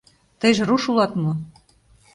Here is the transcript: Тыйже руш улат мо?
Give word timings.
Тыйже 0.39 0.63
руш 0.69 0.83
улат 0.91 1.11
мо? 1.21 1.31